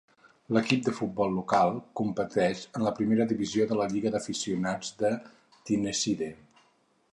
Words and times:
L'equip 0.55 0.79
de 0.85 0.93
futbol 0.99 1.35
local 1.39 1.73
competeix 2.01 2.63
en 2.79 2.87
la 2.87 2.95
primera 3.01 3.29
divisió 3.33 3.69
de 3.73 3.79
la 3.83 3.87
lliga 3.93 4.15
d'aficionats 4.17 4.93
de 5.05 5.15
Tyneside. 5.71 6.35